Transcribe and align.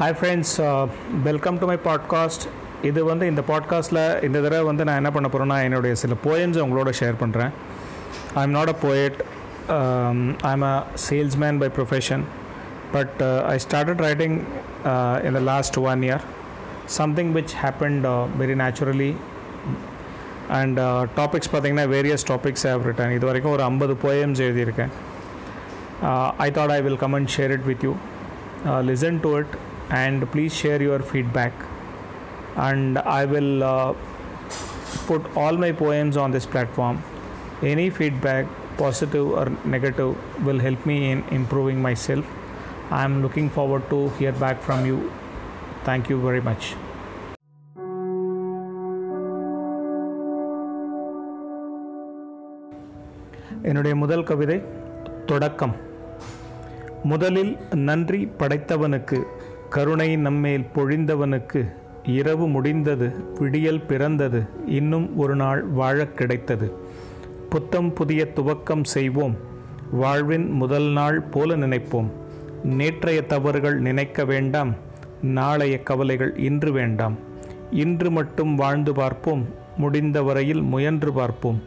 Hi 0.00 0.14
friends 0.20 0.54
welcome 1.22 1.58
to 1.58 1.66
my 1.66 1.76
podcast 1.84 2.44
இது 2.82 3.04
வந்து 3.04 3.26
இந்த 3.26 3.42
பாட்காஸ்ட்டில் 3.48 4.22
இந்த 4.22 4.40
தடவை 4.40 4.62
வந்து 4.62 4.84
நான் 4.84 4.96
என்ன 4.96 5.10
பண்ண 5.10 5.28
போகிறேன்னா 5.28 5.62
என்னுடைய 5.62 5.94
சில 5.94 6.14
போயம்ஸ் 6.24 6.58
உங்களோட 6.64 6.92
ஷேர் 7.00 7.14
பண்ணுறேன் 7.20 7.52
I 8.34 8.42
am 8.42 8.50
not 8.50 8.68
a 8.68 8.74
poet 8.82 9.16
I 10.42 10.52
am 10.52 10.62
a 10.62 10.82
salesman 11.08 11.58
by 11.58 11.68
profession 11.76 12.20
but 12.92 13.22
I 13.46 13.56
started 13.68 13.96
writing 13.96 14.36
in 15.24 15.32
the 15.32 15.38
last 15.38 15.76
one 15.76 16.00
year 16.00 16.24
something 16.84 17.34
which 17.34 17.54
happened 17.62 18.06
very 18.40 18.56
naturally 18.56 19.16
and 20.48 20.78
topics 21.16 21.52
பார்த்திங்கன்னா 21.52 21.88
வேரியஸ் 21.94 22.26
டாபிக்ஸ் 22.28 22.66
ஹேவ் 22.66 22.84
ரிட்டன் 22.86 23.14
இது 23.14 23.26
வரைக்கும் 23.26 23.52
ஒரு 23.52 23.62
ஐம்பது 23.62 23.96
poems 24.02 24.42
எழுதியிருக்கேன். 24.48 24.92
I 26.38 26.50
thought 26.50 26.68
I 26.68 26.82
will 26.82 26.96
come 26.96 27.12
and 27.12 27.30
share 27.36 27.50
it 27.50 27.64
with 27.64 27.82
you 27.82 27.94
listen 28.66 29.20
to 29.20 29.36
it 29.36 29.54
and 29.89 30.29
please 30.31 30.53
share 30.55 30.81
your 30.81 30.99
feedback 30.99 31.53
and 32.55 32.97
i 32.99 33.25
will 33.25 33.63
uh, 33.63 33.93
put 35.07 35.25
all 35.35 35.57
my 35.57 35.71
poems 35.71 36.17
on 36.17 36.31
this 36.31 36.45
platform 36.45 37.01
any 37.63 37.89
feedback 37.89 38.45
positive 38.77 39.27
or 39.39 39.47
negative 39.65 40.45
will 40.45 40.59
help 40.59 40.85
me 40.85 41.11
in 41.11 41.23
improving 41.39 41.81
myself 41.81 42.25
i 42.91 43.03
am 43.03 43.21
looking 43.21 43.49
forward 43.49 43.89
to 43.89 44.09
hear 44.19 44.31
back 44.45 44.61
from 44.61 44.85
you 44.85 45.11
thank 45.83 46.09
you 46.09 46.21
very 46.21 46.41
much 46.41 46.75
என்னுடைய 53.69 53.95
முதல் 53.95 54.23
கவிதை 54.23 54.57
தொடக்கம் 55.25 55.73
முதலில் 57.03 57.57
நன்றி 57.87 58.21
படைத்தவனுக்கு 58.39 59.19
கருணை 59.70 60.16
நம்மேல் 60.16 60.66
பொழிந்தவனுக்கு 60.74 61.72
இரவு 62.04 62.48
முடிந்தது 62.48 63.24
விடியல் 63.38 63.86
பிறந்தது 63.86 64.46
இன்னும் 64.66 65.16
ஒரு 65.16 65.36
நாள் 65.36 65.62
வாழக் 65.62 66.16
கிடைத்தது. 66.16 66.72
புத்தம் 67.48 67.92
புதிய 67.92 68.28
துவக்கம் 68.36 68.84
செய்வோம் 68.84 69.36
வாழ்வின் 69.90 70.50
முதல் 70.50 70.92
நாள் 70.92 71.20
போல 71.20 71.56
நினைப்போம். 71.56 72.10
நேற்றைய 72.64 73.22
தவறுகள் 73.22 73.78
நினைக்க 73.78 74.24
வேண்டாம் 74.24 74.74
நாளைய 75.22 75.82
கவலைகள் 75.82 76.36
இன்று 76.36 76.72
வேண்டாம். 76.72 77.16
இன்று 77.70 78.10
மட்டும் 78.10 78.54
வாழ்ந்து 78.54 78.94
பார்ப்போம் 78.94 79.46
முடிந்த 79.76 80.22
வரையில் 80.22 80.62
முயன்று 80.62 81.12
பார்ப்போம். 81.12 81.62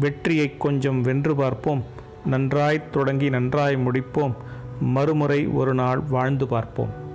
வெற்றியை 0.00 0.56
கொஞ்சம் 0.58 1.00
வென்று 1.00 1.34
பார்ப்போம் 1.34 1.84
நன்றாய் 2.26 2.90
தொடங்கி 2.90 3.30
நன்றாய் 3.30 3.76
முடிப்போம் 3.76 4.34
மறுமுறை 4.80 5.46
ஒரு 5.46 5.74
நாள் 5.74 5.98
வாழ்ந்து 5.98 6.46
பார்ப்போம். 6.46 7.06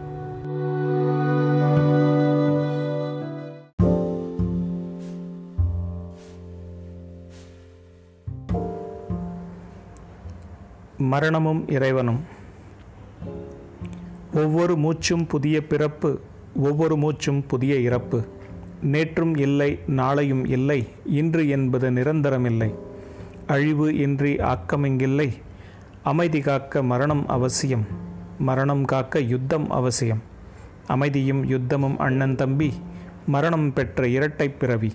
மரணமும் 11.14 11.68
இறைவனும். 11.68 12.22
ஒவ்வொரு 14.34 14.78
மூச்சும் 14.78 15.28
புதிய 15.28 15.68
பிறப்பு 15.68 16.20
ஒவ்வொரு 16.56 16.96
மூச்சும் 16.98 17.46
புதிய 17.46 17.76
இறப்பு. 17.76 18.28
நேற்றும் 18.92 19.40
இல்லை 19.40 19.80
நாளையும் 19.88 20.50
இல்லை 20.50 20.88
இன்று 21.06 21.48
என்பது 21.50 21.92
நிரந்தரமில்லை. 21.92 22.76
அழிவு 23.48 23.98
இன்றி 23.98 24.36
ஆக்கமிங்கில்லை. 24.36 25.30
அமைதி 26.04 26.40
காக்க 26.40 26.84
மரணம் 26.84 27.28
அவசியம் 27.28 27.86
மரணம் 28.40 28.86
காக்க 28.86 29.20
யுத்தம் 29.20 29.70
அவசியம். 29.70 30.22
அமைதியும் 30.88 31.50
யுத்தமும் 31.50 31.98
அண்ணன் 31.98 32.36
தம்பி 32.36 32.74
மரணம் 33.28 33.74
பெற்ற 33.74 34.08
இரட்டை 34.08 34.50
பிறவி. 34.50 34.92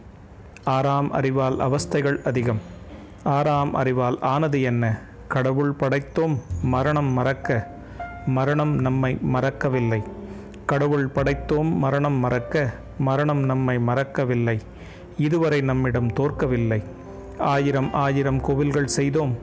ஆறாம் 0.64 1.10
அறிவால் 1.12 1.58
அவஸ்தைகள் 1.58 2.24
அதிகம் 2.24 2.60
ஆறாம் 3.22 3.74
அறிவால் 3.74 4.18
ஆனது 4.20 4.62
என்ன? 4.62 5.06
கடவுள் 5.28 5.74
படைத்தோம் 5.78 6.38
மரணம் 6.62 7.12
மறக்க. 7.12 7.76
மரணம் 8.26 8.80
நம்மை 8.80 9.18
மறக்கவில்லை. 9.20 10.02
கடவுள் 10.66 11.06
படைத்தோம் 11.06 11.72
மரணம் 11.76 12.18
மறக்க. 12.18 12.74
மரணம் 12.98 13.44
நம்மை 13.44 13.78
மறக்கவில்லை. 13.78 14.60
இதுவரை 15.18 15.60
நம்மிடம் 15.60 16.12
தோற்கவில்லை. 16.12 16.82
ஆயிரம் 17.38 17.92
ஆயிரம் 17.92 18.40
கோவில்கள் 18.40 18.86
செய்தோம். 18.86 19.36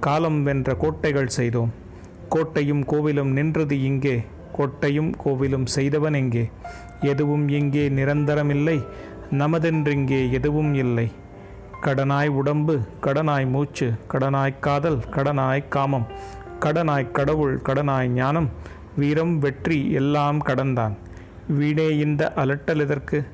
காலம் 0.00 0.42
வென்ற 0.42 0.74
கோட்டைகள் 0.74 1.26
செய்தோம். 1.26 1.72
கோட்டையும் 2.28 2.84
கோவிலும் 2.84 3.32
நின்றது 3.32 3.82
இங்கே. 3.82 4.24
கோட்டையும் 4.52 5.12
கோவிலும் 5.24 5.66
செய்தவன் 5.66 6.12
எங்கே 6.12 6.50
எதுவும் 7.00 7.48
இங்கே 7.48 7.88
நிரந்தரமில்லை. 7.88 8.84
நமதென்றிங்கே 9.30 10.30
எதுவும் 10.30 10.74
இல்லை. 10.74 11.10
கடனாய் 11.82 12.26
உடம்பு 12.26 12.80
கடனாய் 13.02 13.48
மூச்சு 13.48 13.92
கடனாய் 14.08 14.54
காதல் 14.60 14.98
கடனாய் 14.98 15.68
காமம் 15.68 16.06
கடனாய் 16.60 17.10
கடவுள் 17.10 17.60
கடனாய் 17.64 18.06
ஞானம் 18.06 18.50
வீரம் 18.96 19.38
வெற்றி 19.38 19.90
எல்லாம் 19.90 20.38
கடந்தான். 20.38 20.96
வீணே 21.48 21.96
இந்த 21.96 22.32
அலட்டல் 22.36 22.80
இதற்கு 22.80 23.24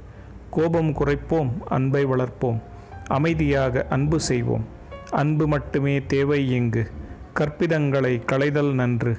கோபம் 0.50 0.90
குறைப்போம் 0.90 1.50
அன்பை 1.68 2.06
வளர்ப்போம். 2.06 2.60
அமைதியாக 3.06 3.86
அன்பு 3.90 4.20
செய்வோம். 4.20 4.64
அன்பு 5.10 5.46
மட்டுமே 5.46 6.06
தேவை 6.06 6.50
இங்கு. 6.50 6.90
கற்பிதங்களை 7.34 8.24
களைதல் 8.24 8.74
நன்று. 8.74 9.18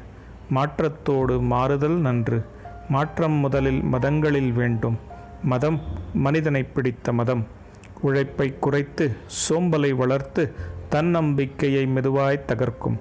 மாற்றத்தோடு 0.53 1.41
மாறுதல் 1.41 1.99
நன்று. 1.99 2.45
மாற்றம் 2.89 3.31
முதலில் 3.31 3.83
மதங்களில் 3.83 4.51
வேண்டும். 4.51 4.99
மதம் 5.43 5.79
மனிதனை 6.13 6.63
பிடித்த 6.63 7.13
மதம். 7.13 7.57
உழைப்பை 8.01 8.59
குறைத்து 8.59 9.11
சோம்பலை 9.27 9.91
வளர்த்து 9.95 10.53
தன்னம்பிக்கையை 10.89 11.85
மெதுவாய் 11.85 12.45
தகர்க்கும். 12.47 12.97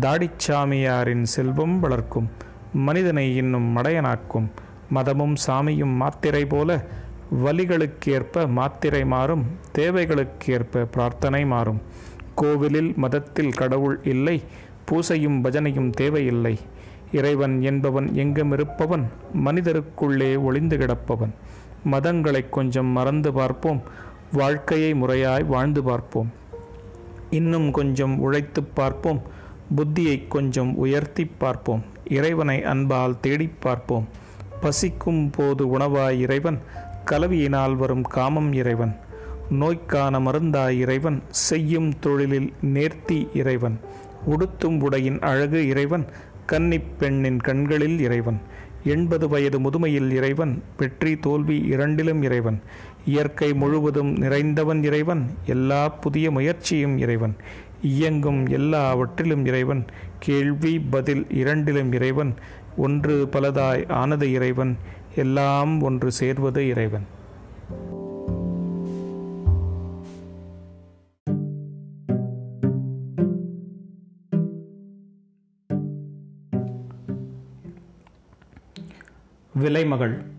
தாடிச்சாமியாரின் 0.00 1.22
செல்வம் 1.22 1.80
வளர்க்கும். 1.80 2.30
மனிதனை 2.72 3.36
இன்னும் 3.36 3.76
மடையனாக்கும். 3.76 4.50
மதமும் 4.90 5.34
சாமியும் 5.46 5.94
மாத்திரை 5.96 6.44
போல 6.44 6.84
வலிகளுக்கேற்ப 7.44 8.48
மாத்திரை 8.48 9.04
மாறும் 9.04 9.44
தேவைகளுக்கேற்ப 9.78 10.84
பிரார்த்தனை 10.84 11.44
மாறும். 11.44 11.82
கோவிலில் 12.34 12.92
மதத்தில் 12.96 13.52
கடவுள் 13.52 14.00
இல்லை 14.04 14.42
பூசையும் 14.84 15.44
பஜனையும் 15.44 15.90
தேவையில்லை. 15.90 16.58
இறைவன் 17.12 17.62
என்பவன் 17.62 18.14
எங்கும் 18.14 18.52
இருப்பவன் 18.52 19.10
மனிதருக்குள்ளே 19.44 20.42
ஒளிந்து 20.42 20.76
கிடப்பவன். 20.76 21.34
மதங்களை 21.90 22.48
கொஞ்சம் 22.50 22.86
மறந்து 22.86 23.32
பார்ப்போம் 23.32 23.82
வாழ்க்கையை 24.32 24.94
முறையாய் 24.94 25.46
வாழ்ந்து 25.46 25.82
பார்ப்போம். 25.82 26.32
இன்னும் 27.30 27.70
கொஞ்சம் 27.70 28.20
உழைத்து 28.20 28.62
பார்ப்போம். 28.62 29.22
புத்தியை 29.76 30.28
கொஞ்சம் 30.28 30.76
உயர்த்தி 30.76 31.24
பார்ப்போம். 31.24 31.82
இறைவனை 32.10 32.62
அன்பால் 32.62 33.20
தேடி 33.20 33.50
பார்ப்போம். 33.60 34.08
பசிக்கும் 34.60 35.30
போது 35.30 35.78
உணவாய் 35.78 36.18
இறைவன் 36.18 36.58
கலவியினால் 37.10 37.76
வரும் 37.76 38.02
காமம் 38.02 38.52
இறைவன். 38.52 38.96
நோய்க்கான 39.50 40.20
மருந்தாய் 40.20 40.78
இறைவன் 40.78 41.22
செய்யும் 41.28 41.98
தொழிலில் 41.98 42.52
நேர்த்தி 42.62 43.28
இறைவன். 43.34 43.80
உடுத்தும் 44.26 44.80
உடையின் 44.80 45.18
அழகு 45.18 45.68
இறைவன் 45.68 46.04
கன்னிப் 46.46 46.98
பெண்ணின் 46.98 47.40
கண்களில் 47.40 47.98
இறைவன். 47.98 48.40
எண்பது 48.84 49.28
வயது 49.28 49.60
முதுமையில் 49.60 50.10
இறைவன் 50.10 50.62
வெற்றி 50.76 51.18
தோல்வி 51.18 51.58
இரண்டிலும் 51.58 52.22
இறைவன். 52.22 52.62
இயற்கை 53.04 53.54
முழுவதும் 53.54 54.14
நிறைந்தவன் 54.14 54.84
இறைவன் 54.84 55.30
எல்லா 55.46 55.88
புதிய 55.88 56.30
முயற்சியும் 56.30 56.98
இறைவன். 56.98 57.36
இயங்கும் 57.82 58.46
எல்லாவற்றிலும் 58.46 59.46
இறைவன் 59.46 59.84
கேள்வி 60.18 60.78
பதில் 60.78 61.30
இரண்டிலும் 61.30 61.92
இறைவன். 61.92 62.34
ஒன்று 62.76 63.28
பலதாய் 63.32 63.90
ஆனது 63.90 64.32
இறைவன் 64.32 64.76
எல்லாம் 65.14 65.80
ஒன்று 65.80 66.12
சேர்வது 66.12 66.68
இறைவன். 66.68 67.06
விலைமகள். 79.54 80.31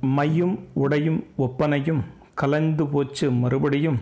மையும் 0.00 0.58
உடையும் 0.74 1.24
ஒப்பனையும் 1.38 2.02
கலந்து 2.34 2.86
போச்சு 2.86 3.30
மறுபடியும். 3.30 3.98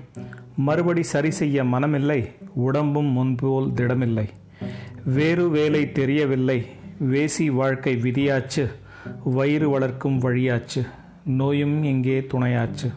மறுபடி 0.57 1.03
சரி 1.03 1.31
செய்ய 1.31 1.65
மனமில்லை 1.65 2.33
உடம்பும் 2.55 3.07
முன்போல் 3.07 3.73
திடமில்லை. 3.73 4.29
வேறு 5.05 5.51
வேலை 5.51 5.93
தெரியவில்லை 5.93 6.67
வேசி 7.05 7.47
வாழ்க்கை 7.47 7.97
விதியாச்சு 7.97 8.71
வயிறு 9.25 9.71
வளர்க்கும் 9.71 10.21
வழியாச்சு 10.23 10.87
நோயும் 11.25 11.83
இங்கே 11.83 12.21
துணையாச்சு. 12.21 12.95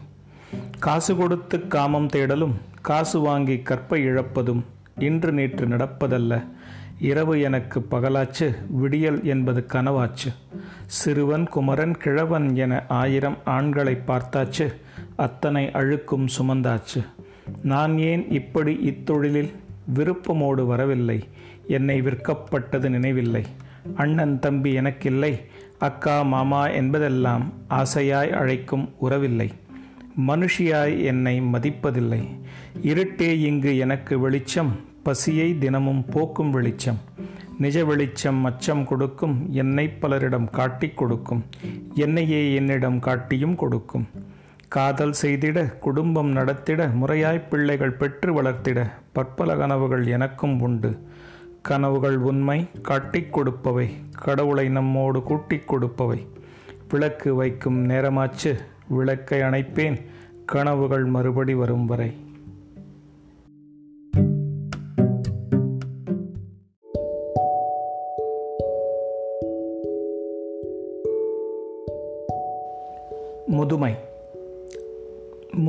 காசு 0.78 1.16
கொடுத்து 1.16 1.66
காமம் 1.66 2.06
தேடலும் 2.06 2.54
காசு 2.82 3.20
வாங்கி 3.20 3.56
கற்பை 3.56 4.04
இழப்பதும் 4.06 4.62
இன்று 4.98 5.32
நேற்று 5.32 5.66
நடப்பதல்ல. 5.68 6.44
இரவு 7.00 7.40
எனக்கு 7.40 7.86
பகலாச்சு 7.90 8.54
விடியல் 8.68 9.24
என்பது 9.24 9.66
கனவாச்சு. 9.72 10.34
சிறுவன் 10.86 11.48
குமரன் 11.48 11.96
கிழவன் 11.96 12.56
என 12.56 12.84
ஆயிரம் 12.88 13.38
ஆண்களை 13.44 13.98
பார்த்தாச்சு 14.06 14.74
அத்தனை 15.16 15.64
அழுக்கும் 15.66 16.28
சுமந்தாச்சு. 16.38 17.06
நான் 17.62 17.98
ஏன் 17.98 18.30
இப்படி 18.30 18.74
இத்தொழிலில் 18.84 19.52
விருப்பமோடு 19.94 20.66
வரவில்லை? 20.66 21.28
என்னை 21.66 22.02
விற்கப்பட்டது 22.02 22.88
நினைவில்லை. 22.88 23.44
அண்ணன் 23.94 24.38
தம்பி 24.38 24.72
எனக்கில்லை 24.72 25.40
அக்கா 25.78 26.22
மாமா 26.22 26.68
என்பதெல்லாம் 26.68 27.52
ஆசையாய் 27.68 28.30
அழைக்கும் 28.30 28.92
உறவில்லை. 28.98 29.50
மனுஷியாய் 30.28 31.04
என்னை 31.04 31.40
மதிப்பதில்லை. 31.40 32.28
இருட்டே 32.82 33.40
இங்கு 33.40 33.76
எனக்கு 33.76 34.18
வெளிச்சம் 34.18 34.88
பசியை 35.02 35.58
தினமும் 35.58 36.04
போக்கும் 36.04 36.50
வெளிச்சம். 36.50 36.98
நிஜ 37.58 37.84
வெளிச்சம் 37.84 38.44
அச்சம் 38.44 38.84
கொடுக்கும். 38.84 39.46
என்னை 39.50 39.92
பலரிடம் 40.00 40.50
காட்டிக் 40.50 40.96
கொடுக்கும். 40.96 41.44
என்னையே 41.94 42.54
என்னிடம் 42.54 42.98
காட்டியும் 42.98 43.54
கொடுக்கும். 43.54 44.08
காதல் 44.68 45.14
செய்திட 45.22 45.78
குடும்பம் 45.78 46.28
நடத்திட 46.28 46.86
முறையாய் 46.86 47.48
பிள்ளைகள் 47.48 47.92
பெற்று 47.92 48.42
வளர்த்திட 48.42 48.90
பற்பல 49.12 49.56
கனவுகள் 49.56 50.06
எனக்கும் 50.06 50.60
உண்டு. 50.60 50.98
கனவுகள் 51.62 52.16
உண்மை 52.16 52.68
காட்டிக் 52.82 53.38
கொடுப்பவை. 53.38 53.90
கடவுளை 54.22 54.68
நம்மோடு 54.68 55.22
கூட்டிக் 55.22 55.74
கொடுப்பவை. 55.74 56.26
விளக்கு 56.88 57.34
வைக்கும் 57.34 57.88
நேரமாச்சு 57.88 58.58
விளக்கை 58.88 59.40
அணைப்பேன். 59.40 60.04
கனவுகள் 60.46 61.04
மறுபடி 61.04 61.54
வரும் 61.54 61.84
வரை. 61.84 62.16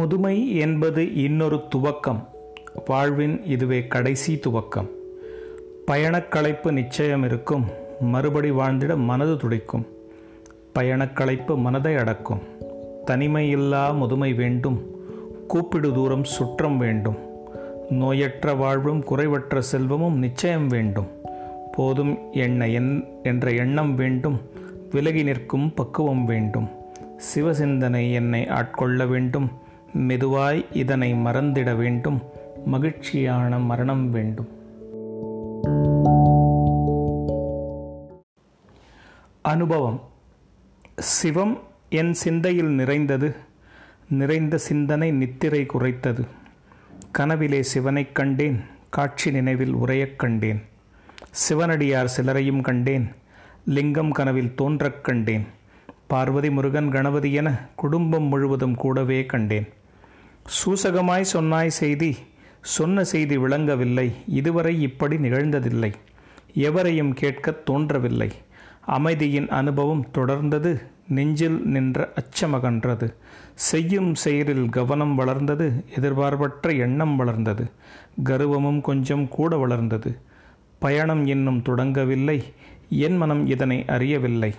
முதுமை 0.02 0.56
என்பது 0.56 1.14
இன்னொரு 1.14 1.62
துவக்கம். 1.76 2.28
வாழ்வின் 2.86 3.44
இதுவே 3.44 3.88
கடைசி 3.88 4.40
துவக்கம். 4.40 4.88
பயணக்களைப்பு 5.86 6.72
நிச்சயம் 6.72 7.24
இருக்கும். 7.24 7.66
மறுபடி 8.00 8.52
வாழ்ந்திட 8.52 8.98
மனது 8.98 9.38
துடிக்கும். 9.38 9.88
பயணக்களைப்பு 10.74 11.58
மனதை 11.58 11.96
அடக்கும். 11.96 12.40
தனிமையில்லா 13.06 13.98
முதுமை 13.98 14.34
வேண்டும். 14.34 14.82
கூப்பிடு 15.48 15.94
தூரம் 15.94 16.24
சுற்றம் 16.24 16.78
வேண்டும். 16.78 17.18
நோயற்ற 17.90 18.58
வாழ்வும் 18.58 19.04
குறைவற்ற 19.04 19.60
செல்வமும் 19.60 20.18
நிச்சயம் 20.18 20.68
வேண்டும். 20.68 21.08
போதும் 21.72 22.18
எண்ண 22.32 22.68
என் 22.68 23.06
என்ற 23.24 23.52
எண்ணம் 23.52 23.96
வேண்டும். 23.96 24.42
விலகி 24.92 25.24
நிற்கும் 25.24 25.74
பக்குவம் 25.74 26.26
வேண்டும். 26.26 26.70
சிவசிந்தனை 27.36 28.14
என்னை 28.14 28.48
ஆட்கொள்ள 28.48 29.06
வேண்டும். 29.06 29.70
மெதுவாய் 29.94 30.66
இதனை 30.72 31.14
மறந்திட 31.14 31.76
வேண்டும். 31.76 32.22
மகிழ்ச்சியான 32.66 33.60
மரணம் 33.60 34.10
வேண்டும். 34.10 34.60
அனுபவம். 39.42 40.02
சிவம் 40.96 41.60
என் 41.90 42.14
சிந்தையில் 42.14 42.70
நிறைந்தது. 42.70 43.36
நிறைந்த 44.10 44.58
சிந்தனை 44.58 45.12
நித்திரை 45.12 45.66
குறைத்தது. 45.66 46.28
கனவிலே 47.12 47.64
சிவனைக் 47.64 48.16
கண்டேன். 48.16 48.62
காட்சி 48.90 49.32
நினைவில் 49.32 49.76
உரையக் 49.76 50.16
கண்டேன். 50.16 50.62
சிவனடியார் 51.32 52.14
சிலரையும் 52.18 52.62
கண்டேன். 52.62 53.12
லிங்கம் 53.66 54.12
கனவில் 54.12 54.56
தோன்றக் 54.56 55.04
கண்டேன். 55.04 55.46
பார்வதி 56.08 56.50
முருகன் 56.50 56.92
கணபதி 56.92 57.34
என 57.34 57.70
குடும்பம் 57.76 58.24
முழுவதும் 58.24 58.76
கூடவே 58.76 59.26
கண்டேன். 59.26 59.68
சூசகமாய் 60.52 61.22
சொன்னாய் 61.22 61.70
செய்தி 61.70 62.18
சொன்ன 62.62 63.04
செய்தி 63.04 63.38
விளங்கவில்லை 63.38 64.12
இதுவரை 64.28 64.82
இப்படி 64.82 65.16
நிகழ்ந்ததில்லை. 65.16 65.94
எவரையும் 66.54 67.14
கேட்கத் 67.14 67.66
தோன்றவில்லை. 67.66 68.32
அமைதியின் 68.82 69.50
அனுபவம் 69.50 70.08
தொடர்ந்தது 70.14 70.82
நெஞ்சில் 71.08 71.62
நின்ற 71.64 72.14
அச்சமகன்றது. 72.16 73.14
செய்யும் 73.56 74.16
செயலில் 74.16 74.70
கவனம் 74.70 75.16
வளர்ந்தது 75.16 75.86
எதிர்பார்ப்பற்ற 75.96 76.72
எண்ணம் 76.72 77.16
வளர்ந்தது. 77.16 77.72
கர்வமும் 78.24 78.82
கொஞ்சம் 78.82 79.28
கூட 79.28 79.58
வளர்ந்தது. 79.58 80.18
பயணம் 80.80 81.28
இன்னும் 81.28 81.62
தொடங்கவில்லை 81.62 82.44
என் 82.90 83.18
மனம் 83.18 83.48
இதனை 83.48 83.86
அறியவில்லை. 83.88 84.54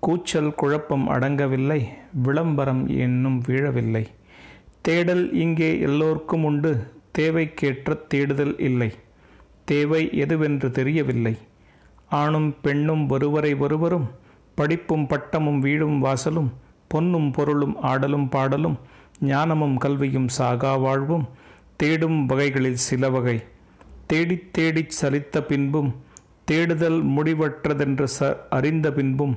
கூச்சல் 0.00 0.54
குழப்பம் 0.54 1.08
அடங்கவில்லை 1.08 1.84
விளம்பரம் 2.12 2.88
இன்னும் 2.88 3.42
வீழவில்லை. 3.46 4.06
தேடல் 4.84 5.32
இங்கே 5.32 5.68
எல்லோருக்கும் 5.80 6.44
உண்டு. 6.44 6.72
தேவைக்கேற்ற 7.18 8.06
தேடுதல் 8.08 8.58
இல்லை. 8.58 8.90
தேவை 9.64 10.02
எதுவென்று 10.12 10.70
தெரியவில்லை. 10.70 11.34
ஆணும் 12.08 12.48
பெண்ணும் 12.62 13.08
ஒருவரை 13.08 13.54
ஒருவரும் 13.54 14.08
படிப்பும் 14.54 15.06
பட்டமும் 15.06 15.58
வீடும் 15.58 16.04
வாசலும் 16.04 16.50
பொன்னும் 16.86 17.30
பொருளும் 17.30 17.76
ஆடலும் 17.82 18.28
பாடலும் 18.28 18.76
ஞானமும் 19.20 19.76
கல்வியும் 19.76 20.28
சாகா 20.38 20.72
வாழ்வும் 20.78 21.26
தேடும் 21.76 22.26
வகைகளில் 22.26 22.82
சில 22.88 23.10
வகை. 23.10 23.38
தேடித் 24.06 24.52
தேடிச் 24.52 24.96
சலித்த 25.00 25.40
பின்பும் 25.40 25.90
தேடுதல் 26.44 27.00
முடிவற்றதென்று 27.06 28.06
ச 28.20 28.36
அறிந்த 28.50 28.92
பின்பும் 28.92 29.36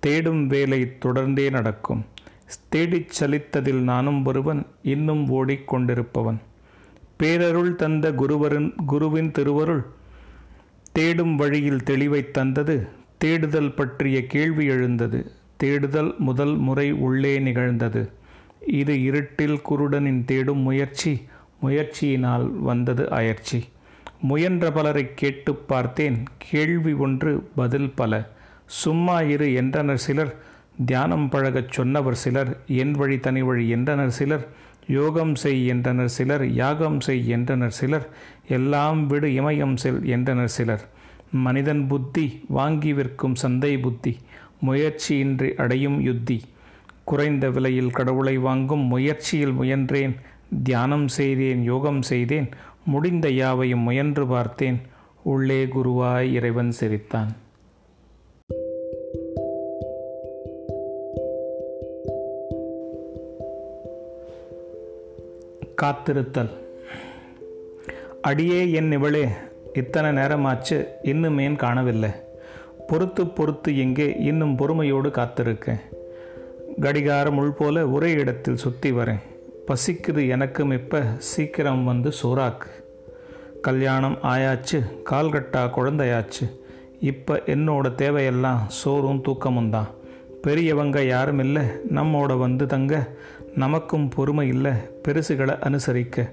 தேடும் 0.00 0.46
வேலை 0.46 0.80
தொடர்ந்தே 1.04 1.50
நடக்கும். 1.50 2.02
தேடிச் 2.68 3.22
சலித்ததில் 3.22 3.82
நானும் 3.82 4.24
ஒருவன் 4.24 4.66
இன்னும் 4.82 5.24
ஓடிக்கொண்டிருப்பவன். 5.28 6.38
பேரருள் 7.18 7.74
தந்த 7.74 8.12
குருவரின் 8.12 8.74
குருவின் 8.86 9.30
திருவருள் 9.30 9.84
தேடும் 10.92 11.36
வழியில் 11.36 11.82
தெளிவை 11.84 12.30
தந்தது 12.30 12.88
தேடுதல் 13.18 13.74
பற்றிய 13.74 14.26
கேள்வி 14.26 14.64
எழுந்தது 14.64 15.32
தேடுதல் 15.56 16.14
முதல் 16.18 16.56
முறை 16.56 16.92
உள்ளே 16.92 17.38
நிகழ்ந்தது. 17.38 18.10
இது 18.66 19.02
இருட்டில் 19.02 19.60
குருடனின் 19.70 20.24
தேடும் 20.24 20.58
முயற்சி 20.58 21.26
முயற்சியினால் 21.62 22.50
வந்தது 22.58 23.10
அயற்சி. 23.10 23.64
முயன்ற 24.20 24.70
பலரை 24.70 25.14
கேட்டு 25.14 25.54
பார்த்தேன் 25.54 26.22
கேள்வி 26.38 26.92
ஒன்று 26.92 27.48
பதில் 27.54 27.90
பல. 27.90 28.30
சும்மா 28.66 29.20
இரு 29.20 29.54
என்றனர் 29.54 29.98
சிலர் 29.98 30.36
தியானம் 30.86 31.28
பழகச் 31.28 31.72
சொன்னவர் 31.72 32.14
சிலர் 32.14 32.56
என் 32.66 32.90
வழி 32.90 33.20
தனி 33.20 33.42
வழி 33.42 33.68
என்றனர் 33.68 34.10
சிலர் 34.10 34.48
யோகம் 34.86 35.34
செய் 35.34 35.66
என்றனர் 35.66 36.08
சிலர் 36.08 36.52
யாகம் 36.52 37.00
செய் 37.00 37.28
என்றனர் 37.28 37.70
சிலர் 37.70 38.08
எல்லாம் 38.48 39.06
விடு 39.06 39.28
இமயம் 39.28 39.74
செல் 39.74 40.04
என்றனர் 40.04 40.48
சிலர். 40.48 40.84
மனிதன் 41.30 41.86
புத்தி 41.86 42.42
வாங்கி 42.48 42.92
விற்கும் 42.92 43.34
சந்தை 43.34 43.78
புத்தி 43.78 44.18
முயற்சியின்றி 44.66 45.54
அடையும் 45.54 46.00
யுத்தி. 46.00 46.42
குறைந்த 47.04 47.50
விலையில் 47.50 47.90
கடவுளை 47.90 48.38
வாங்கும் 48.38 48.80
முயற்சியில் 48.80 49.52
முயன்றேன் 49.52 50.14
தியானம் 50.62 51.08
செய்தேன் 51.08 51.62
யோகம் 51.62 52.02
செய்தேன் 52.02 52.48
முடிந்த 52.84 53.30
யாவையும் 53.30 53.80
முயன்று 53.80 54.26
பார்த்தேன் 54.26 54.80
உள்ளே 55.22 55.64
குருவாய் 55.64 56.32
இறைவன் 56.32 56.70
சிரித்தான் 56.70 57.36
காத்திருத்தல். 65.82 66.50
அடியே 68.22 68.70
என் 68.70 68.92
இவளே 68.92 69.28
இத்தனை 69.72 70.10
நேரமாச்சு 70.10 70.76
இன்னுமேன் 71.02 71.56
காணவில்லை? 71.56 72.10
பொறுத்து 72.86 73.26
பொறுத்து 73.26 73.78
எங்கே 73.78 74.16
இன்னும் 74.18 74.56
பொறுமையோடு 74.56 75.08
காத்திருக்கேன். 75.08 75.80
கடிகாரம் 76.80 77.36
உள் 77.36 77.52
போல 77.52 77.88
ஒரே 77.88 78.10
இடத்தில் 78.12 78.56
சுற்றி 78.56 78.92
வரேன். 78.92 79.22
பசிக்குது 79.66 80.28
எனக்கும் 80.28 80.70
இப்போ 80.70 81.00
சீக்கிரம் 81.18 81.84
வந்து 81.84 82.12
சோறாக்கு. 82.22 82.70
கல்யாணம் 83.60 84.18
ஆயாச்சு 84.22 84.80
கால்கட்டா 85.10 85.62
குழந்தையாச்சு. 85.76 86.46
இப்போ 87.00 87.42
என்னோட 87.46 87.86
தேவையெல்லாம் 88.02 88.60
சோறும் 88.66 89.22
தூக்கமும் 89.28 89.70
தான். 89.70 89.88
பெரியவங்க 90.42 90.98
யாரும் 91.04 91.38
இல்லை 91.38 91.62
நம்மோட 91.94 92.38
வந்து 92.38 92.66
தங்க 92.66 93.08
நமக்கும் 93.54 94.08
பொறுமை 94.08 94.48
இல்லை 94.48 94.72
பெருசுகளை 95.08 95.58
அனுசரிக்க. 95.58 96.30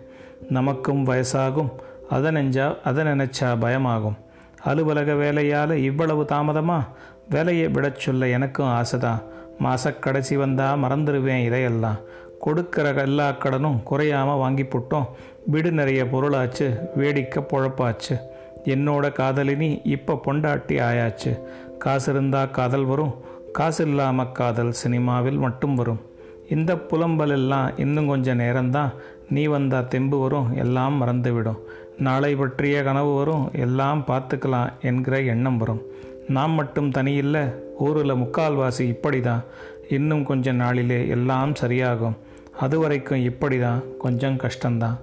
நமக்கும் 0.49 1.05
வயசாகும் 1.05 1.69
அதை 2.09 2.31
நெஞ்சா 2.31 2.75
அதை 2.83 3.03
நினைச்சா 3.03 3.57
பயமாகும். 3.59 4.15
அலுவலக 4.63 5.13
வேலையால் 5.13 5.71
இவ்வளவு 5.71 6.23
தாமதமா? 6.23 6.83
வேலையை 7.29 7.67
விடச் 7.67 7.99
சொல்ல 7.99 8.27
எனக்கும் 8.27 8.67
ஆசைதான் 8.67 9.23
மாசக்கடைசி 9.59 10.35
வந்தால் 10.35 10.79
மறந்துடுவேன் 10.79 11.45
இதையெல்லாம். 11.45 11.97
கொடுக்கிற 12.39 12.93
எல்லா 12.93 13.29
கடனும் 13.29 13.83
குறையாமல் 13.83 14.37
வாங்கி 14.37 14.63
போட்டோம். 14.63 15.05
வீடு 15.45 15.71
நிறைய 15.71 16.03
பொருளாச்சு 16.03 16.79
வேடிக்கை 16.95 17.43
பொழப்பாச்சு. 17.43 18.19
என்னோட 18.63 19.11
காதலினி 19.11 19.81
இப்போ 19.83 20.21
பொண்டாட்டி 20.25 20.81
ஆயாச்சு. 20.81 21.39
காசு 21.77 22.11
இருந்தால் 22.11 22.51
காதல் 22.51 22.83
வரும் 22.83 23.13
காசில்லாம 23.59 24.31
காதல் 24.31 24.71
சினிமாவில் 24.71 25.37
மட்டும் 25.37 25.75
வரும். 25.75 26.01
இந்த 26.49 26.73
புலம்பலெல்லாம் 26.73 27.79
இன்னும் 27.79 28.07
கொஞ்சம் 28.07 28.39
நேரம்தான் 28.39 28.89
நீ 29.29 29.45
வந்தா 29.45 29.81
தெம்பு 29.81 30.17
வரும் 30.19 30.55
எல்லாம் 30.55 31.01
மறந்துவிடும். 31.01 31.59
நாளை 31.97 32.35
பற்றிய 32.35 32.83
கனவு 32.83 33.15
வரும் 33.15 33.51
எல்லாம் 33.53 34.03
பார்த்துக்கலாம் 34.07 34.69
என்கிற 34.81 35.21
எண்ணம் 35.21 35.57
வரும். 35.57 35.81
நாம் 36.27 36.51
மட்டும் 36.51 36.91
தனியில்லை 36.91 37.41
ஊரில் 37.79 38.13
முக்கால்வாசி 38.13 38.81
இப்படி 38.81 39.21
தான் 39.21 39.43
இன்னும் 39.89 40.23
கொஞ்ச 40.23 40.51
நாளிலே 40.51 41.07
எல்லாம் 41.07 41.53
சரியாகும். 41.61 42.17
அது 42.59 42.79
வரைக்கும் 42.79 43.23
இப்படி 43.23 43.59
தான் 43.59 43.97
கொஞ்சம் 43.97 44.37
கஷ்டம்தான் 44.37 44.97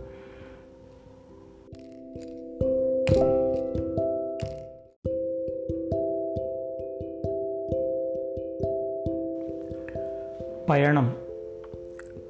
பயணம். 10.66 11.21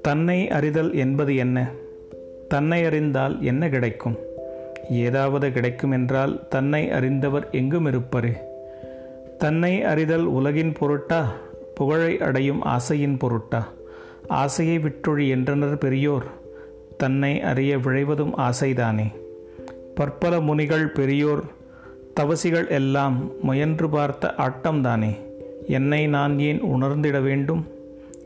தன்னை 0.02 0.50
அறிதல் 0.50 0.94
என்பது 0.94 1.36
என்ன? 1.36 1.70
தன்னை 2.48 2.84
அறிந்தால் 2.84 3.42
என்ன 3.42 3.68
கிடைக்கும்? 3.68 4.18
ஏதாவது 4.90 5.52
கிடைக்கும் 5.52 5.90
என்றால் 5.90 6.48
தன்னை 6.48 6.90
அறிந்தவர் 6.90 7.48
எங்கும் 7.50 7.86
இருப்பரே. 7.86 8.36
தன்னை 9.38 9.82
அறிதல் 9.82 10.24
உலகின் 10.24 10.72
பொருட்டா? 10.80 11.24
புகழை 11.74 12.20
அடையும் 12.20 12.62
ஆசையின் 12.62 13.16
பொருட்டா? 13.16 13.64
ஆசையை 14.28 14.78
விட்டொழி 14.78 15.28
என்றனர் 15.28 15.78
பெரியோர். 15.78 16.24
தன்னை 16.96 17.40
அறிய 17.40 17.78
விழைவதும் 17.78 18.32
ஆசைதானே. 18.36 19.06
பற்பல 19.94 20.40
முனிகள் 20.40 20.86
பெரியோர் 20.86 21.42
தவசிகள் 22.14 22.68
எல்லாம் 22.68 23.30
முயன்று 23.42 23.88
பார்த்த 23.88 24.34
ஆட்டம்தானே. 24.38 25.16
என்னை 25.66 26.06
நான் 26.06 26.38
ஏன் 26.38 26.60
உணர்ந்திட 26.60 27.20
வேண்டும்? 27.20 27.71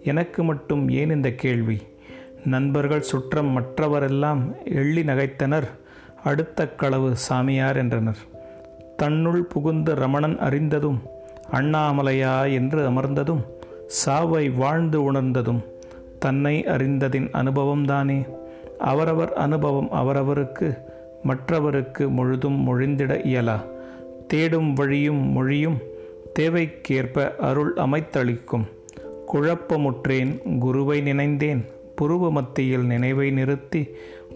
எனக்கு 0.06 0.44
மட்டும் 0.44 0.88
ஏன் 0.88 1.10
இந்த 1.10 1.30
கேள்வி? 1.30 1.82
நண்பர்கள் 2.44 3.02
சுற்றம் 3.02 3.50
மற்றவரெல்லாம் 3.58 4.40
எள்ளி 4.64 5.02
நகைத்தனர் 5.02 5.66
அடுத்த 6.24 6.68
களவு 6.68 7.16
சாமியார் 7.16 7.76
என்றனர். 7.76 8.16
தன்னுள் 8.96 9.44
புகுந்த 9.44 9.94
ரமணன் 9.94 10.38
அறிந்ததும் 10.38 11.00
அண்ணாமலையா 11.52 12.52
என்று 12.52 12.90
அமர்ந்ததும் 12.90 13.42
சாவை 13.86 14.50
வாழ்ந்து 14.50 15.02
உணர்ந்ததும் 15.02 15.62
தன்னை 16.18 16.64
அறிந்ததின் 16.64 17.28
அனுபவம்தானே 17.32 18.18
அவரவர் 18.78 19.32
அனுபவம் 19.32 19.88
அவரவருக்கு 19.92 20.78
மற்றவருக்கு 21.22 22.08
முழுதும் 22.08 22.58
மொழிந்திட 22.66 23.12
இயலா. 23.24 23.58
தேடும் 24.26 24.72
வழியும் 24.72 25.22
மொழியும் 25.32 25.78
தேவைக்கேற்ப 26.38 27.36
அருள் 27.36 27.74
அமைத்தளிக்கும். 27.74 28.66
குழப்பமுற்றேன் 29.32 30.58
குருவை 30.58 31.00
நினைந்தேன் 31.00 31.64
புருவ 31.96 32.30
மத்தியில் 32.30 32.84
நினைவை 32.84 33.30
நிறுத்தி 33.30 33.88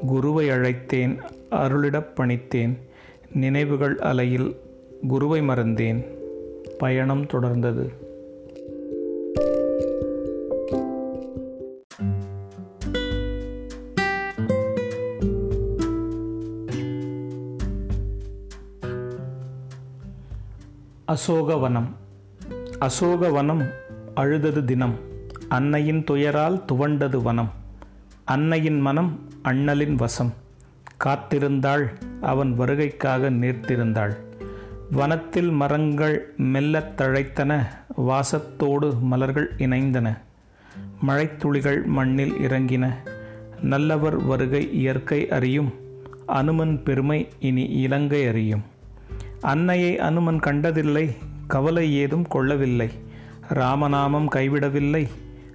குருவை 0.06 0.48
அழைத்தேன் 0.48 1.18
அருளிடப் 1.50 2.14
பணித்தேன் 2.14 2.78
நினைவுகள் 3.32 3.98
அலையில் 3.98 4.56
குருவை 5.08 5.40
மறந்தேன். 5.40 6.04
பயணம் 6.78 7.26
தொடர்ந்தது. 7.26 7.88
அசோகவனம். 21.06 21.88
அசோகவனம் 22.80 23.64
அழுதது 24.20 24.64
தினம் 24.64 24.94
அன்னையின் 25.48 26.04
துயரால் 26.10 26.62
துவண்டது 26.72 27.22
வனம் 27.22 27.50
அன்னையின் 28.24 28.80
மனம் 28.80 29.28
அண்ணலின் 29.42 29.94
வசம். 29.94 30.32
காத்திருந்தாள் 31.04 31.84
அவன் 32.20 32.54
வருகைக்காக 32.58 33.30
நீர்த்திருந்தாள் 33.30 34.12
வனத்தில் 34.90 35.50
மரங்கள் 35.50 36.34
மெல்லத் 36.36 37.00
தழைத்தன 37.00 37.66
வாசத்தோடு 37.96 39.00
மலர்கள் 39.00 39.50
இணைந்தன. 39.58 40.18
மழைத்துளிகள் 41.06 41.84
மண்ணில் 41.84 42.32
இறங்கின 42.32 42.90
நல்லவர் 43.62 44.22
வருகை 44.22 44.72
இயற்கை 44.72 45.28
அறியும் 45.30 45.72
அனுமன் 46.26 46.82
பெருமை 46.82 47.28
இனி 47.40 47.62
இலங்கை 47.62 48.26
அறியும். 48.26 48.62
அன்னையை 49.40 49.98
அனுமன் 49.98 50.40
கண்டதில்லை 50.40 51.14
கவலை 51.46 51.94
ஏதும் 51.94 52.26
கொள்ளவில்லை. 52.28 52.90
ராமநாமம் 53.54 54.28
கைவிடவில்லை. 54.28 55.08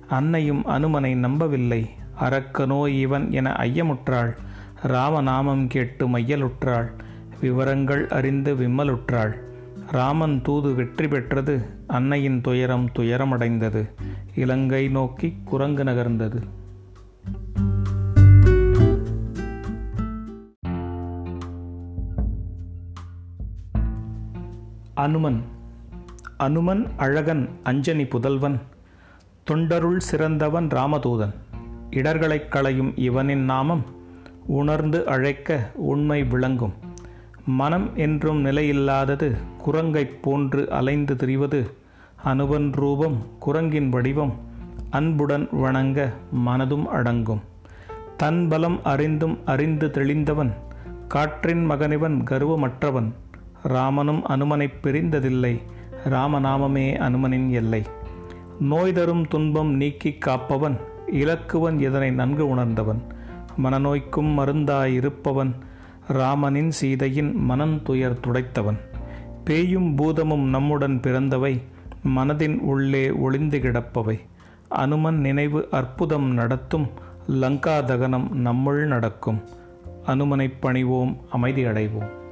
அன்னையும் 0.08 0.66
அனுமனை 0.66 1.16
நம்பவில்லை. 1.16 1.90
அரக்கனோ 2.20 2.88
இவன் 2.88 3.32
என 3.32 3.52
ஐயமுற்றாள். 3.52 4.36
ராமநாமம் 4.84 5.68
கேட்டு 5.68 6.08
மையலுற்றாள். 6.08 6.92
விவரங்கள் 7.42 8.08
அறிந்து 8.08 8.56
விம்மலுற்றாள். 8.56 9.34
ராமன் 9.92 10.42
தூது 10.42 10.74
வெற்றி 10.74 11.08
பெற்றது. 11.08 11.62
அன்னையின் 11.88 12.42
துயரம் 12.42 12.90
துயரமடைந்தது. 12.96 13.90
இலங்கை 14.36 14.88
நோக்கி 14.88 15.38
குரங்கு 15.46 15.84
நகர்ந்தது. 15.84 16.44
அனுமன் 24.94 25.54
அனுமன் 26.38 26.88
அழகன் 26.98 27.50
அஞ்சனி 27.64 28.04
புதல்வன் 28.04 28.60
தொண்டருள் 29.52 29.98
சிறந்தவன் 29.98 30.68
ராமதூதன். 30.68 31.34
இடர்களைக் 31.90 32.52
களையும் 32.52 32.94
இவனின் 32.96 33.44
நாமம் 33.44 33.84
உணர்ந்து 34.46 35.08
அழைக்க 35.08 35.72
உண்மை 35.74 36.24
விளங்கும். 36.24 36.74
மனம் 37.46 37.96
என்றும் 37.96 38.46
நிலையில்லாதது 38.46 39.36
குரங்கைப் 39.66 40.22
போன்று 40.22 40.72
அலைந்து 40.72 41.14
திரிவது 41.14 41.72
அனுபன் 42.24 42.72
ரூபம் 42.72 43.18
குரங்கின் 43.40 43.90
வடிவம் 43.90 44.34
அன்புடன் 44.90 45.48
வணங்க 45.52 46.12
மனதும் 46.32 46.86
அடங்கும். 46.86 47.42
தன் 48.18 48.48
பலம் 48.48 48.84
அறிந்தும் 48.84 49.40
அறிந்து 49.46 49.88
தெளிந்தவன் 49.88 50.52
காற்றின் 51.08 51.66
மகனிவன் 51.66 52.24
கர்வமற்றவன். 52.30 53.12
ராமனும் 53.64 54.26
அனுமனைப் 54.26 54.80
பிரிந்ததில்லை 54.84 55.62
ராமநாமமே 56.06 56.98
அனுமனின் 56.98 57.50
எல்லை. 57.50 57.84
நோய் 58.60 58.94
தரும் 58.94 59.28
துன்பம் 59.28 59.74
நீக்கி 59.74 60.18
காப்பவன் 60.26 60.78
இலக்குவன் 61.12 61.80
இதனை 61.80 62.12
நன்கு 62.12 62.48
உணர்ந்தவன்? 62.48 63.02
மனநோய்க்கும் 63.64 64.38
மருந்தாயிருப்பவன் 64.38 65.52
ராமனின் 66.08 66.72
சீதையின் 66.72 67.50
மனந்துயர் 67.50 68.20
துடைத்தவன். 68.28 68.78
பேயும் 69.44 69.96
பூதமும் 69.96 70.50
நம்முடன் 70.50 71.00
பிறந்தவை 71.00 71.62
மனதின் 72.16 72.58
உள்ளே 72.58 73.12
ஒளிந்து 73.12 73.60
கிடப்பவை. 73.60 74.20
அனுமன் 74.68 75.20
நினைவு 75.20 75.68
அற்புதம் 75.72 76.34
நடத்தும் 76.34 76.90
லங்கா 77.28 77.80
தகனம் 77.80 78.46
நம்முள் 78.46 78.86
நடக்கும். 78.86 79.42
அனுமனைப் 80.06 80.58
பணிவோம் 80.62 81.18
அமைதி 81.30 81.66
அடைவோம். 81.66 82.24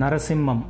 நரசிம்மம். 0.00 0.64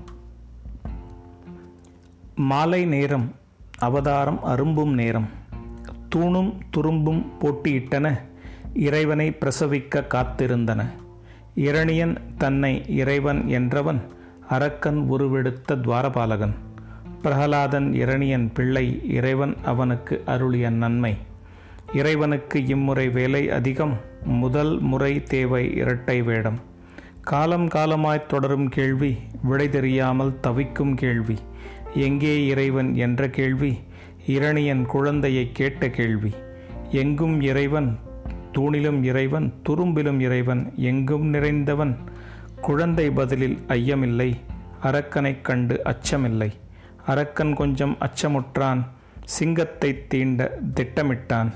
மாலை 2.35 2.85
நேரம் 2.85 3.35
அவதாரம் 3.79 4.41
அரும்பும் 4.45 4.93
நேரம். 4.95 5.29
தூணும் 6.15 6.55
துரும்பும் 6.77 7.27
போட்டியிட்டன 7.41 8.19
இறைவனை 8.75 9.31
பிரசவிக்க 9.31 10.07
காத்திருந்தன. 10.07 10.85
இரணியன் 11.55 12.17
தன்னை 12.39 12.85
இறைவன் 12.89 13.43
என்றவன் 13.43 14.01
அரக்கன் 14.49 14.97
உருவெடுத்த 14.97 15.75
துவாரபாலகன். 15.75 16.55
பிரகலாதன் 17.23 17.93
இரணியன் 17.93 18.53
பிள்ளை 18.53 19.09
இறைவன் 19.09 19.57
அவனுக்கு 19.65 20.23
அருளிய 20.27 20.71
நன்மை. 20.71 21.17
இறைவனுக்கு 21.95 22.67
இம்முறை 22.67 23.09
வேலை 23.09 23.51
அதிகம் 23.51 23.97
முதல் 24.25 24.81
முறை 24.81 25.23
தேவை 25.23 25.75
இரட்டை 25.75 26.23
வேடம். 26.23 26.70
காலம் 27.21 27.69
காலமாய் 27.69 28.27
தொடரும் 28.27 28.69
கேள்வி 28.69 29.17
விடை 29.43 29.69
தெரியாமல் 29.69 30.41
தவிக்கும் 30.41 30.95
கேள்வி. 30.95 31.39
எங்கே 31.95 32.47
இறைவன் 32.47 32.95
என்ற 32.95 33.29
கேள்வி 33.29 33.79
இரணியன் 34.27 34.87
குழந்தையை 34.87 35.51
கேட்ட 35.53 35.89
கேள்வி. 35.89 36.35
எங்கும் 36.91 37.41
இறைவன் 37.41 37.99
தூணிலும் 38.53 39.05
இறைவன் 39.05 39.55
துரும்பிலும் 39.69 40.21
இறைவன் 40.21 40.73
எங்கும் 40.77 41.35
நிறைந்தவன். 41.35 41.97
குழந்தை 42.61 43.11
பதிலில் 43.11 43.59
ஐயமில்லை 43.69 44.37
அரக்கனைக் 44.83 45.41
கண்டு 45.41 45.81
அச்சமில்லை. 45.85 46.51
அரக்கன் 47.07 47.55
கொஞ்சம் 47.55 47.97
அச்சமுற்றான் 48.01 48.85
சிங்கத்தை 49.25 50.07
தீண்ட 50.07 50.59
திட்டமிட்டான். 50.75 51.51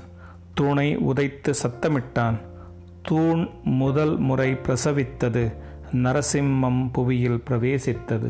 தூணை 0.53 0.97
உதைத்து 0.97 1.53
சத்தமிட்டான். 1.63 2.35
தூண் 3.07 3.49
முதல் 3.63 4.17
முறை 4.17 4.53
பிரசவித்தது 4.53 5.43
நரசிம்மம் 5.93 6.91
புவியில் 6.91 7.43
பிரவேசித்தது. 7.49 8.29